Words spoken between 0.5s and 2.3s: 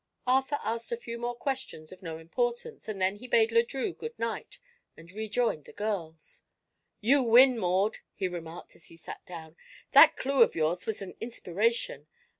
asked a few more questions of no